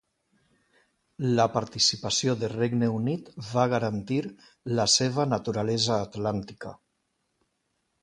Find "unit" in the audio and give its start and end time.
2.95-3.31